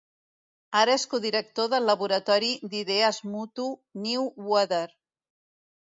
[0.79, 3.69] Ara és codirector del laboratori d'idees mutu
[4.07, 4.85] New Weather.